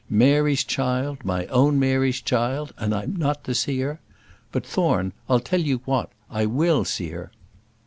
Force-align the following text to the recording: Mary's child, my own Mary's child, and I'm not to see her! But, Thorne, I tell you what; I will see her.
Mary's 0.09 0.63
child, 0.63 1.23
my 1.23 1.45
own 1.45 1.77
Mary's 1.77 2.19
child, 2.21 2.73
and 2.79 2.91
I'm 2.91 3.15
not 3.15 3.43
to 3.43 3.53
see 3.53 3.81
her! 3.81 3.99
But, 4.51 4.65
Thorne, 4.65 5.13
I 5.29 5.37
tell 5.37 5.61
you 5.61 5.81
what; 5.85 6.09
I 6.27 6.47
will 6.47 6.85
see 6.85 7.09
her. 7.09 7.31